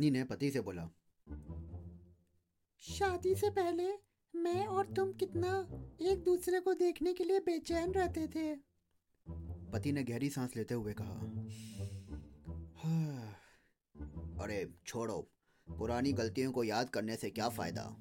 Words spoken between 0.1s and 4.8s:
ने पति से बोला। शादी से पहले मैं